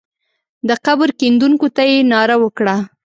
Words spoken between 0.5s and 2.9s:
د قبر کیندونکو ته یې ناره وکړه.